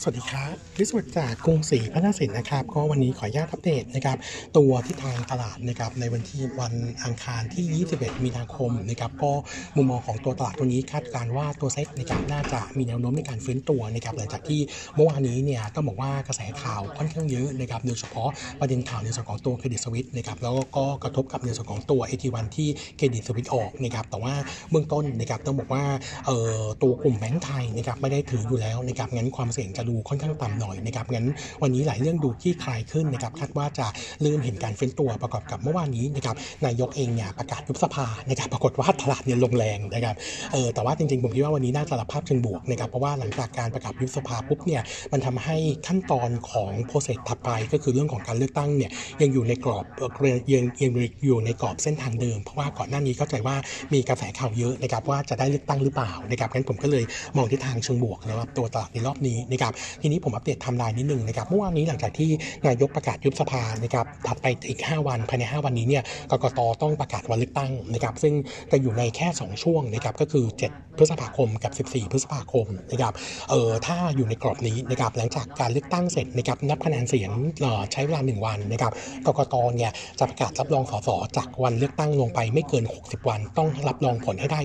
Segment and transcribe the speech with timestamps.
[0.00, 4.16] สวัสดีครับวิสุทธิ์จากกรุงศรีพัฒนสินนะครับ ก็วันนี้ขออนุญาตอัปเดตนะครับ
[4.56, 9.32] ตัวที่ทางตลาดนะครับในวันที่วันอังคารที่ 21 มีนาคมนะครับก็
[9.76, 14.60] มุมมองของตัวตลาดตัวนี้คาดการณ์ว่าตัวเซ็ตนะครับน่าจะมีแนวโน้มในการฟื้นตัวนะครับหลังจากที่
[14.94, 18.28] เมื่อวานนี้เนี่ยต้องบอกว่ากระแสข่าวค่อนข้างเยอะนะครับโดยเฉพาะ
[18.60, 24.34] ประเด็นข่าวในส่วนของตัวเครดิตสวิตนะครับแล้วก็กระทบกับในส่วนของตัว AT1 ที่เครดิตสวิตออกนะครับแต่ว่า
[24.70, 25.84] เบื้องต้นนะครับต้องบอกว่า
[26.26, 31.26] เอ่อตัวกลุ่มแบงก์ไทยนะครับไม่ได้ถืออยู่แล้วนะครับงั้นความเสี่ยงจะดูค่อนข้างต่ำหน่อยนะครับงั้น
[31.62, 33.86] วันนี้หลายเรื่องดูที่คลายขึ้นนะครับคาดว่าจะ
[34.22, 40.16] เริ่มเห็นการเฟ้นตัวประกอบกับเมื่อวานนี้นะครับนายกเองเนี่ยประกาศยุบสภานะครับปรากฏว่าตลาดเนี่ยลงแรงนะครับ
[40.52, 48.90] เออแต่ว่าจริงๆผมคิดว่าวันนี้น่าจะรับภาพเชิงบวกนะครับเพราะว่าหลังจากการประกาศยุบสภาปุ๊บเนี่ยมันทำให้ขั้นตอนของโปรเซสถัดไปก็คือเรื่องของการเลือกตั้งเนี่ย
[49.22, 50.90] ยังอยู่ในกรอบเอ่อยังยัง
[51.26, 53.56] อยู่ในกรอบเส้นทางเดิม เพราะว่าก่อนหน้านี้เข้าใจว่า
[53.92, 57.04] มีกระแสข่าวเยอะนะครับว่าจะได้เลือกตั้งหรือเปล่านะครับงั้นผมก็เลย
[57.36, 59.72] มองทิศทางเชิงบวกสำหรับตัวตลาดในรอบนี้นะครับ
[60.02, 62.30] ทีนี้ผมอัปเดตทม์ไลน์นิดนึงนะครับเมื่อวานนี้หลังจากที่
[62.66, 68.34] นายกประกาศยุบสภานะครับถัดไปอีก 5 วันภายใน 5 วันนี้เนี่ยกกตต้องประกาศวันเลือกตั้งนะครับซึ่ง
[68.70, 73.12] จะอยู่ในแค่ 2 ช่วงนะครับก็คือ 7 พฤษภาคมกับ 14 พฤษภาคมนะครับ
[73.50, 78.92] เออถ้าอยู่ในกรอบนี้นะครับหลังจากการเลือกตั้งเสร็จนะครับนับคะแนนเสียงเอ่อใช้เวลา 1 วันนะครับ
[79.26, 84.60] กกตเนี่ยจะประกาศรับรองสสจากวันเลือกตั้งลงไปไม่เกิน 60 วัน ต้องรับรองผลให้ได้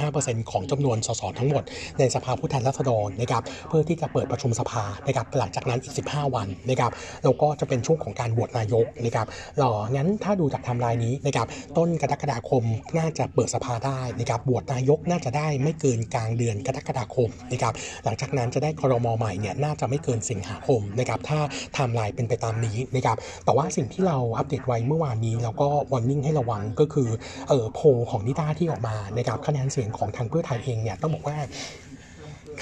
[0.00, 1.62] 95%ของจำนวนสสทั้งหมด
[1.98, 6.92] ในสภาผู้แทนราษฎรนะครับเพื่อที่จะเปิดประชุมสภานะครับหลังจากนั้นอีก 15 วันนะครับ
[7.24, 11.46] แล้วก็จะเป็นช่วงของการโหวตนายกนะครับเอ่องั้นถ้าดูจากไทม์ไลน์นี้นะครับ
[11.76, 12.62] ต้นกรกฎาคม
[12.98, 17.72] น่าจะเปิดสภาได้นะครับโหวตนายกน่าจะได้ไม่เกินกลางเดือนกรกฎาคมนะครับ
[18.04, 21.38] หลังจากนั้นจะได้ครมใหม่เนี่ยน่าจะไม่เกินสิงหาคมนะครับถ้า
[21.72, 27.08] ไทม์ไลน์เป็นไปตามนี้นะครับแต่ว่าสิ่งที่เราอัปเดตไว้เมื่อวานนี้แล้วก็ warning ให้ระวังก็คือ
[27.48, 31.36] เออโพลของนิด้าที่ออกมานะครับคะแนนเสียงของทางเพื่อไทยเองเนี่ยต้องบอกว่า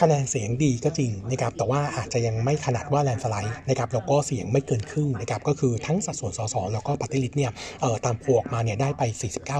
[0.00, 9.02] คะแนนเสียงดีก็จริงนะครับแต่ว่าอาจจะยังไม่ขนาดว่า landslide นะครับแล้วก็เสียงไม่เกินครึ่งนะครับก็คือทั้งสัดส่วนสสแล้วก็ party list เนี่ยเอ่อตามโพลออกมาเนี่ยได้ไป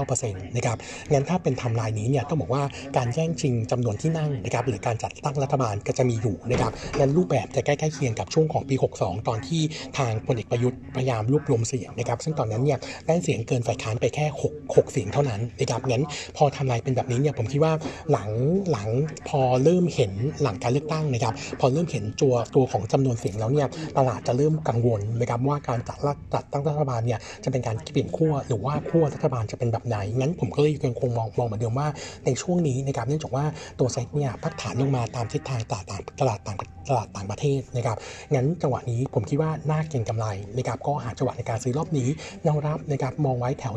[0.01, 0.77] 49%นะครับ
[1.11, 2.63] งั้นถ้าเป็นทำลายนี้เนี่ยต้องบอกว่า
[2.97, 9.61] การแย่งชิงจำนวนที่นั่งนะครับหรือการจัดตั้งรัฐบาลก็จะมีอยู่นะครับงั้นรูปแบบจะใกล้ๆเคียงกับช่วงของปี 62 ตอนที่
[9.97, 16.03] ทางพลเอกประยุทธ์พยายามรวบรวมเสียงนะครับซึ่งตอนนั้นเนี่ยได้เสียงเกินฝ่ายค้านไปแค่6 6เสียงเท่านั้นนะครับงั้น
[16.37, 17.73] พอทำลายเป็นแบบนี้เนี่ยผมคิดว่า
[18.11, 18.29] หลัง
[18.71, 18.89] หลัง
[19.29, 20.13] พอเริ่มเห็น
[20.43, 31.87] หลังการเลือกตั้งนะครับ พอเริ่มเห็นตัวตัวของจำนวนเสียงแล้วเนี่ยตลาดจะเริ่มกังวลนะครับว่าการจัดรัฐจัดตั้งรัฐบาลเนี่ยจะเป็นการเปลี่ยนขั้วหรือว่าขั้วรัฐบาลจะเป็นแบบไหนงั้นผมก็เลยยังคงมองมองเหมือนเดิมว่า
[32.25, 33.45] ในช่วงนี้นะครับเนื่องจากว่า
[33.79, 36.57] ตัวเซ็ตเนี่ยพักฐานลงมาตามทิศทางตลาดต่างตลาดต่าง
[36.91, 37.97] ตลาดต่างประเทศนะครับ
[38.33, 42.07] งั้นจังหวะนี้ผมคิดว่าน่าเก็งกำไรนะครับก็หาจังหวะในการซื้อรอบนี้
[42.43, 43.73] แนวรับนะครับมองไว้แถว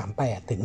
[0.00, 0.60] 1538 ถึง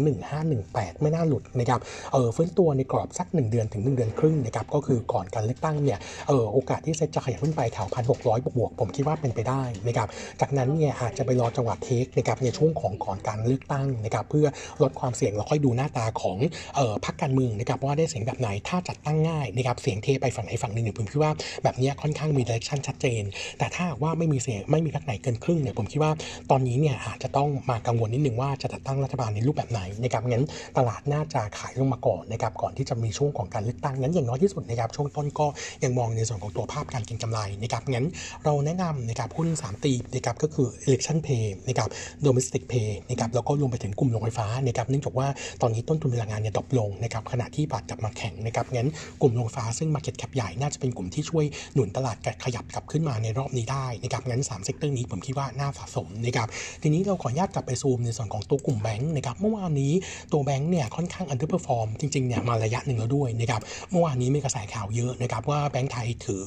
[0.49, 1.79] 1518 ไม่น่าหลุดนะครับ
[2.13, 10.07] เออฟื้นตัวในกรอบสัก 1 เดือนถึง 1 เดือนครึ่งนะครับก็คือก่อนการเลือกตั้งเนี่ยเออโอกาสที่เซ็ตจะขยับขึ้นไปแถวพันหกร้อยบวกๆผมคิดว่าเป็นไปได้นะครับ
[10.41, 14.47] จากนั้นเนี่ยอาจจะไปรอจังหวะเทคนะครับในช่วงของก่อนการเลือกตั้งนะครับเพื่อ
[14.81, 16.37] ลดความเสี่ยงแล้วค่อยดูหน้าตาของ
[16.75, 21.31] เอ่อพรรคการเมืองนะครับว่าได้เสียงแบบไหนถ้าจัดตั้งง่ายนะครับเสียงเทไปฝั่งไหนฝั่งหนึ่งเนี่ยผมคิดว่า
[21.63, 23.23] แบบเนี้ยค่อนข้างมีเดเรกชันชัดเจน
[23.57, 26.11] แต่ถ้าว่าไม่มีเสียงไม่มีพรรคไหนเกินครึ่งเนี่ยผมคิดว่า
[26.51, 30.45] ตอนนี้เนี่ยอาจจะต้องมากังวลนิดนึงว่าจะจัดตั้งรัฐบาลในรูปแบบไหนนะครับงั้น
[30.77, 35.47] ตลาดน่าจะขายลงมาก่อนนะครับก่อนที่จะมีช่วงของการเลือกตั้งงั้นอย่างน้อยที่สุดนะครับช่วงต้นก็
[35.83, 38.05] ยังมองในส่วนของตัวภาพการเก็งกำไรนะครับงั้น
[38.43, 41.89] เราแนะนำนะครับหุ้น3ตีนะครับก็คือ election pay นะครับ
[42.25, 45.27] domestic play นะครับแล้วก็รวมไปถึงกลุ่มโรงไฟฟ้านะครับเนื่องจากว่า
[45.61, 48.89] ตอนนี้ต้นทุนพลังงานเนี่ย drop ลงนะครับขณะที่บาทกลับมาแข็งนะครับงั้น
[49.21, 56.47] กลุ่มโรงไฟฟ้าซึ่ง market cap ใหญ่น่าจะเป็นกลุ่มที่ช่วยหนุนตลาดขยับกลับขึ้นมาในรอบนี้ได้นะครับงั้น3 sector นี้ผมคิดว่าน่าสะสมนะครับ
[56.81, 59.93] ทีนี้เราขออนุญาตกลับไปซูมในส่วนของตัวกลุ่มแบงค์นะครับเมื่อวานนี้
[60.33, 66.43] ตัวแบงค์เนี่ยค่อนข้าง underperform จริงๆเนี่ยมาระยะหนึ่งแล้วด้วยนะครับเมื่อวานนี้มีกระแสข่าวเยอะนะครับว่าแบงค์ไทยถือ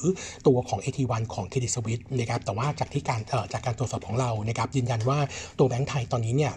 [0.47, 5.19] ตัวของ AT1 ของ Credit Suisse นะครับแต่ว่าจากที่การเอ่อจากการตรวจสอบของเรานะครับยืนยันว่า
[5.59, 6.53] ตัวแบงค์ไทยตอนนี้เนี่ย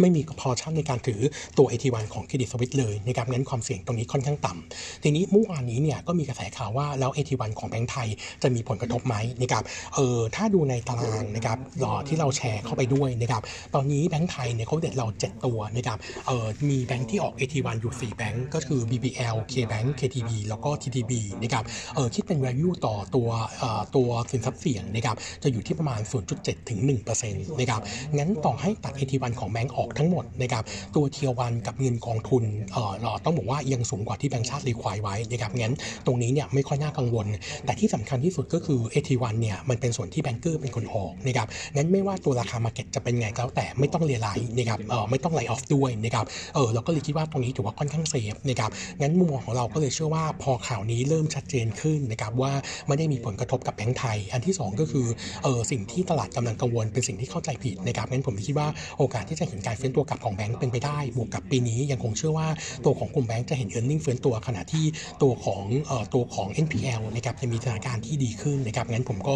[0.00, 1.20] ไม่มีพอชั่นในการถือ
[1.58, 8.08] ตัว AT1 ของเครดิตสวิตเลยนะครับงั้นความเสี่ยงตรงนี้ค่อนข้างต่ำทีนี้เมื่อวานนี้เนี่ยก็มีกระแสข่าวว่าแล้ว AT1 ของแบงก์ไทย
[8.42, 9.62] จะมีผลกระทบไหมนะครับ
[9.94, 13.42] เออถ้าดูในตารางนะครับรอที่เราแชร์เข้าไปด้วยนะครับ
[13.74, 21.12] ตอนนี้แบงก์ไทยเนี่ยเขาเด็ดเรา 7 ตัวนะครับเออมีแบงก์ที่ออก AT1 อยู่ 4 แบงก์ก็คือ BBL KBank KTB แล้วก็ TTB
[21.42, 23.28] นะครับเออคิดเป็น value ต่อตัว
[23.58, 26.00] เอ่อตัวสินทรัพย์เสี่ยงนะครับจะอยู่ที่ประมาณ
[26.34, 26.80] 0.7ถึง
[27.20, 27.80] 1%นะครับ
[28.18, 30.64] งั้นต่อให้ตัด AT1 ของแบงก์ออกอกทั้งหมดนะครับ
[30.94, 35.74] ตัว Tier 1 กับเงินกองทุนเอ่อเราต้องบอกว่ายังสูงกว่าที่แบงก์ชาติ require ไว้นะครับงั้น
[36.06, 37.26] ตรงนี้เนี่ยไม่ค่อยน่ากังวล
[37.64, 41.46] แต่ที่สำคัญที่สุดก็คือ AT1 เนี่ยมันเป็นส่วนที่แบงก์เขาเป็นคนออกนะครับ
[41.76, 46.24] งั้นไม่ว่าตัวราคา market จะเป็นไงก็แล้วแต่ไม่ต้อง realize นะครับเออไม่ต้อง write off ด้วยนะครับ
[46.54, 48.70] เออเราก็เลยคิดว่าตรงนี้ถือว่าค่อนข้าง safe นะครับ
[49.00, 52.52] งั้นมุมมองของเราก็เลยเชื่อว่าพอข่าวนี้เริ่มชัดเจนขึ้นนะครับว่า
[52.88, 55.06] ไม่ได้มีผลกระทบกับแบงก์ไทย อันที่ 2 ก็คือ
[55.42, 58.68] เออสิ่งที่ตลาดกำลังกังวลเป็นสิ่งที่เข้าใจผิดนะครับงั้นผมคิดว่า
[58.98, 62.48] โอกาสที่จะเห็นการฟื้นตัวกลับของแบงก์เป็นไปได้ บวกกับปีนี้ยังคงเชื่อว่า
[62.84, 64.84] ตัวของกลุ่มแบงก์จะเห็น e a r n i n g เฟื้นตัวขณะที่
[65.22, 69.34] ตัวของออตัวของ NPL นะครับจะมีสถานการณ์ที่ดีขึ้นนะครับงั้นผมก็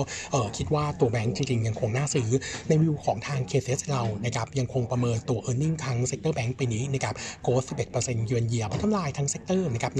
[0.56, 2.28] คิดว่าตัวแบงก์จริงๆ ยังคงน่าซื้อ
[2.68, 9.28] ในวิวของทาง KSS เรานะครับยังคงประเมินตัว e a r n i n g ทางเซกเตอร์แบงก์ปีนี้นะครับgrowth 11% year on year กำไรทั้ง
[9.30, 9.92] sector นะครับ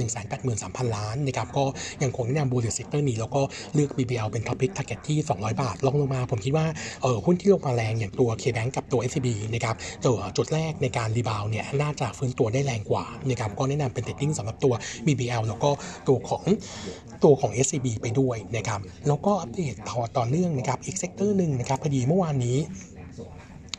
[0.45, 1.65] 183,000 ล้านนะครับก็
[2.03, 3.41] ยังคงแนะนำ bullish sector นี้แล้วก็
[3.73, 6.65] เลือก BBL เป็น top pick target ที่ 200 บาทรองลงมา ผมคิดว่า
[7.01, 9.75] เออหุ้นที่ลงมาแรงอย่างตัว KBank กับตัว SCB นะครับ
[10.05, 14.73] ตัวจุดแรกในการ rebound เนี่ยน่าจะฟื้นตัวได้แรงกว่านะครับก็แนะนำเป็น trading สำหรับตัว
[15.05, 15.69] BBL แล้วก็
[16.07, 16.43] ตัวของ
[17.23, 22.57] ตัวของ SCB ไปด้วยนะครับแล้วก็อัปเดตต่อต่อเนื่องนะครับอีก sector หนึ่งนะครับพอดีเมื่อวานนี้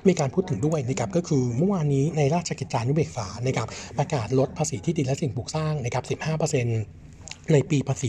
[0.08, 3.68] มีการพูดถึงด้วยนะครับก็คือเมื่อวานนี้ในราชกิจจานุเบกษานะครับ
[3.98, 7.07] ประกาศลดภาษีที่ดินและสิ่งปลูกสร้างนะครับ 15%
[7.52, 8.08] ในปีภาษี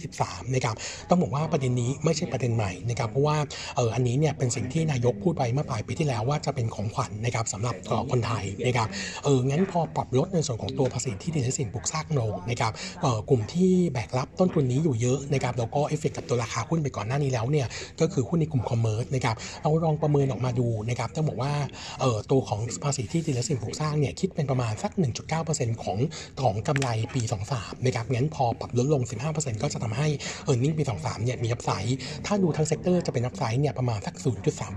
[0.00, 0.76] 2023 นะครับ
[1.08, 3.36] ต้องบอกว่าประเด็นนี้ไม่ใช่ประเด็นใหม่นะครับ เพราะว่า
[3.76, 7.74] เอออันนี้เนี่ยเป็นสิ่งที่นายกพูดไปเมื่อปลายปีที่แล้วว่าจะเป็นของขวัญนะครับสำหรับ
[8.10, 8.88] คนไทยนะครับ
[9.24, 12.72] เอองั้นพอปรับลดในส่วนของตัวภาษีที่ดินและสิ่งปลูกสร้างลงนะครับ
[13.02, 17.66] เออกลุ่มที่แบกรับต้นทุนนี้อยู่เยอะนะครับ แล้วก็เอฟเฟกกับตัวราคาหุ้นไปก่อนหน้านี้แล้วเนี่ย
[18.00, 21.52] ก็คือหุ้นในกลุ่ม commerce นะครับ เราลองประเมินออกมาดูนะครับ ต้องบอกว่า
[22.00, 24.92] เออตัวของภาษีที่ดินและสิ่งปลูกสร้างเนี่ยคิดเป็นประมาณสัก
[25.36, 25.98] 1.9%ของ
[26.42, 27.22] ของกำไรปี
[27.54, 29.02] 23นะครับ งั้นพอปรับลดลง
[29.32, 30.08] 15%ก็จะทำให้
[30.48, 33.62] e a r n i n g ปี 23 เนี่ยมี upside ถ้าดูทั้ง sector จะเป็น upside
[33.62, 34.14] เนี่ยประมาณสัก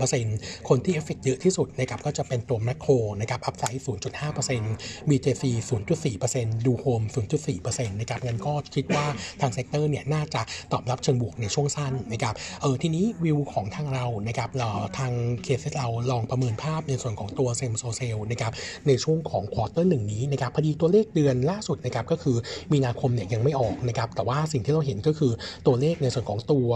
[0.04, 3.82] 0.3%คนที่เอฟเฟกเยอะที่สุดนะครับก็จะเป็นตัวแมคโครนะครับ upside
[4.46, 7.02] 0.5% BJC 0.4%ดูโฮม
[7.46, 9.06] 0.4%นะครับงั้นก็คิดว่า
[9.40, 10.42] ทาง sector เนี่ยน่าจะ
[10.72, 14.68] ตอบรับเชิงบวกในช่วงสั้นนะครับเออทีนี้วิวของทางเรานะครับเรา
[14.98, 18.52] ทาง KSS เราลองประเมินภาพในส่วนของตัว same store sale นะครับ
[18.86, 22.36] ในช่วงของ quarter หนึ่งนี้นะครับพอดีตัวเลขเดือนล่าสุดนะครับก็คือ
[22.72, 25.32] มีนาคมเนี่ยยังไม่ออกนะครับแต่ว่าสิ่งที่เราเห็นก็คือ
[25.66, 26.68] ตัวเลขในส่วนของตัว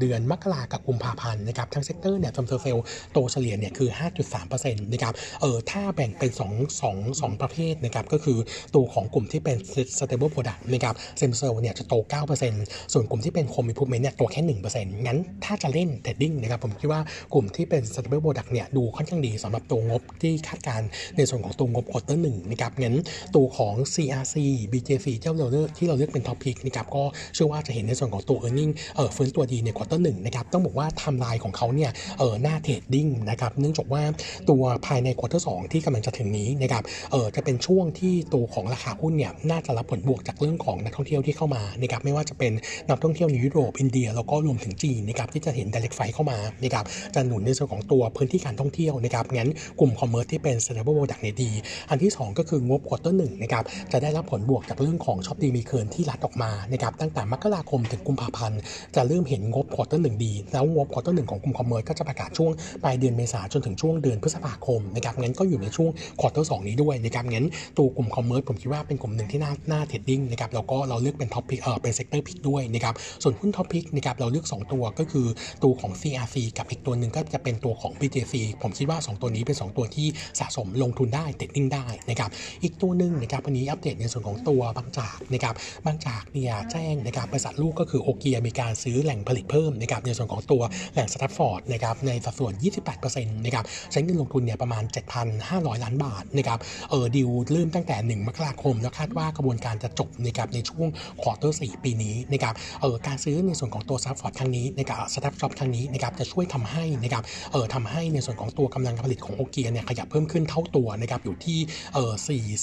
[0.00, 2.78] เดือนมกรากับกุมภาพันธ์นะครับทั้ง sector เนี่ย same store sale
[3.12, 3.88] โตเฉลี่ยเนี่ยคือ
[4.36, 6.42] 5.3%นะครับเออถ้าแบ่งเป็น 2
[6.82, 8.38] 2 2 ประเภทนะครับก็คือ
[8.74, 9.56] ตัวของกลุ่มที่เป็น
[9.98, 11.94] stable product นะครับเซมโซลเนี่ยจะโต
[12.42, 14.42] 9%ส่วนกลุ่มที่เป็น home improvement เนี่ยโตแค่
[14.74, 17.00] 1%งั้นถ้าจะเล่น trading นะครับผมคิดว่า
[17.34, 22.96] กลุ่มที่เป็น stable product เนี่ยดูค่อนข้างดีสำหรับตัวงบที่คาดการณ์ในส่วนของตัวงบ quarter หนึ่งนะครับงั้น
[23.36, 24.36] ตัวของ CRC
[24.72, 27.02] BJC เจ้าเราเลือกที่เราเลือกเป็น top pick นะครับก็
[27.34, 34.02] เชื่อว่าจะเห็นในส่วนของตัว e a r n i n g เออฟื้นตัวดีใน quarter หนึ่งนะครับต้องบอกว่าไทม์ไลน์ของเขาเนี่ยเออน่า trading นะครับเนื่องจากว่า
[34.50, 36.82] ตัวภายใน quarter สองที่กำลังจะถึงนี้นะครับ
[37.12, 42.52] เออจะเป็นช่วงที่ตัวของราคาหุ้นเนี่ยน่าจะรับผลบวกจากเรื่องของนักท่องเที่ยวที่เข้ามานะครับไม่ว่าจะเป็น
[42.88, 46.84] นักท่องเที่ยวในยุโรปอินเดีย แล้วก็รวมถึงจีนนะครับที่จะเห็น direct flight เข้ามานะครับ
[47.14, 49.50] จะหนุนในส่วนของตัวพื้นที่การท่องเที่ยวนะครับงั้น
[49.80, 51.50] กลุ่ม commerce ที่เป็น stable product เนี่ยดี
[51.90, 58.60] อันที่ 2 ก็คืองบ quarter หนึ่งนะครับจะได้รับผลบวกจากเรื่องของช้อปดีมีคืนที่รัฐออกมานะครับตั้งแต่มกราคมถึงกุมภาพันธ์
[58.96, 62.50] จะเริ่มเห็นงบ quarter หนึ่งดี แล้วงบ quarter หนึ่งของกลุ่ม commerce ก็จะประกาศช่วง
[62.84, 65.90] ปลายเดือนเมษาจนถึงช่วงเดือนพฤษภาคมนะครับงั้นก็อยู่ในช่วง
[66.20, 67.46] quarter สองนี้ด้วยนะครับงั้น
[67.78, 75.26] ตัวกลุ่ม commerce ผมคิดว่าเป็นกลุ่มหนึ่งที่น่าน่า trading นะครับแล้วก็เราเลือกเป็น top pick เออเป็น sector pick ด้วยนะครับส่วนหุ้น top pick นะครับเราเลือก 2 ตัวก็คือ
[75.62, 80.06] ตัวของ CRC กับอีกตัวหนึ่งก็จะเป็นตัวของ BJC ผมคิดว่า 2 ตัวนี้เป็น 2 ตัวที่
[80.40, 82.30] สะสมลงทุนได้ trading ได้นะครับ
[82.62, 85.54] อีกตัวหนึ่งนะครับวันนี้อัปเดตในส่วนของตัวบางจากนะครับ
[85.86, 90.62] บางจากเนี่ยแจ้งนะครับบริษัทลูกก็คือ OKEA มีการซื้อแหล่งผลิตเพิ่มนะครับในส่วนของตัว
[90.92, 92.52] แหล่ง Statfjord นะครับในสัดส่วน
[92.94, 94.84] 28%นะครับใช้เงินลงทุนเนี่ยประมาณ
[95.32, 96.58] 7,500 ล้านบาทนะครับ
[96.90, 100.88] เออดีลเริ่มตั้งแต่ 1 มกราคม แล้วคาดว่ากระบวนการจะจบนะครับในช่วง
[101.20, 111.58] quarter 4ปีนี้นะครับเออการซื้อในส่วนของตัว Statfjord ครั้งนี้นะครับ Statfjord ครั้งนี้นะครับจะช่วยทำให้นะครับเออทำให้ในส่วนของตัวกำลังการผลิตของ OKEA เนี่ยขยับเพิ่มขึ้นเท่าตัวนะครับอยู่ที่
[111.94, 112.12] เออ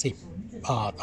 [0.00, 1.02] 40 เเ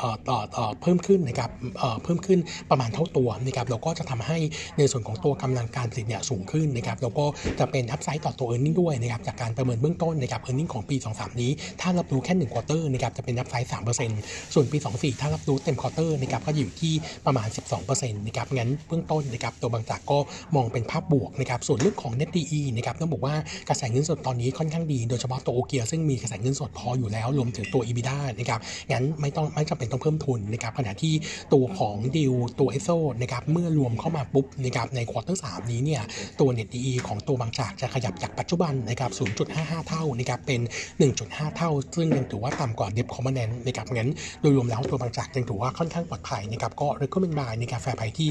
[0.54, 4.38] เเพิ่มขึ้นนะครับเเพิ่มขึ้นประมาณเท่าตัวนะครับแล้วก็จะทำให้
[4.78, 7.26] ในส่วนของตัวกำลังการผลิตเนี่ยสูงขึ้นนะครับแล้วก็
[7.60, 13.36] จะเป็นอัพไซด์ต่อตัว e a r n i n g ด้วยนะครับจากการประเมินเบื้องต้นนะครับ earning ของปี 23 นี้ ถ้ารับรู้แค่1 quarter นะครับจะเป็น
[13.38, 13.72] upside
[14.12, 16.94] 3%ส่วนปี 24 ถ้ารับรู้เต็ม quarter นะครับก็อยู่ที่
[17.26, 17.48] ประมาณ
[17.84, 20.20] 12%นะครับงั้นเบื้องต้นนะครับตัวบางจากก็
[20.56, 23.36] มองเป็นภาพบวกนะครับส่วนเรื่องของ Net D/E นะครับต้องบอกว่า
[23.70, 28.60] กระแสเงินสดตอนนี้ค่อนข้างดี โดยเฉพาะตัว OKEA ซึ่งมีกระแสเงินสดพออยู่แล้วรวมถึงตัว EBITDA นะครับ
[28.92, 31.14] งั้นไม่ต้องไม่จำเป็นต้องเพิ่มทุนนะครับขณะที่
[31.54, 32.90] ตัวของดีลตัวเอโซ
[33.22, 36.02] นะครับเมื่อรวมเข้ามาปุ๊บนะครับใน quarter สามนี้เนี่ย
[36.40, 39.12] ตัว Net D/E ของตัวบางจากจะขยับจากปัจจุบันนะครับ
[39.50, 40.62] 0.55 เท่านะครับเป็น
[41.10, 44.10] 1.5 เท่า ซึ่งยังถือว่าต่ำกว่า debt covenant นะครับงั้น
[44.42, 48.30] โดยรวมแล้วตัวบางจากยังถือว่าค่อนข้างปลอดภัยนะครับก็ recommend buy ในราคา fair price ที่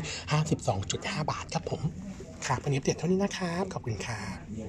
[0.64, 1.80] 52.5 บาทครับผม
[2.46, 4.66] ครับวันนี้อัปเดตเท่านี้นะครับ ขอบคุณครับ